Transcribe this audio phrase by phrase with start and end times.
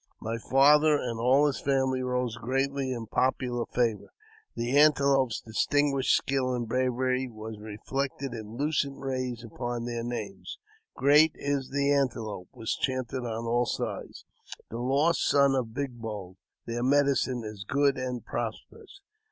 [0.19, 4.11] My father and all his family rose greatly in popular favour.
[4.55, 10.57] The Antelope's distinguished skill and bravery were reflected in lucent rays upon their names.''
[10.95, 14.25] Great is the Antelope," was chanted on all sides,
[14.71, 19.01] "the lost son of Big Bowl; their medicine is good and prosperous."